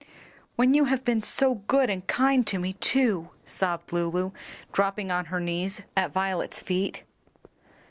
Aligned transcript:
when 0.55 0.73
you 0.73 0.85
have 0.85 1.05
been 1.05 1.21
so 1.21 1.53
good 1.67 1.87
and 1.87 2.07
kind 2.07 2.47
to 2.47 2.57
me 2.57 2.73
too," 2.73 3.29
sobbed 3.45 3.93
Lulu, 3.93 4.31
dropping 4.73 5.11
on 5.11 5.25
her 5.25 5.39
knees 5.39 5.83
at 5.95 6.11
Violet's 6.11 6.59
feet. 6.59 7.03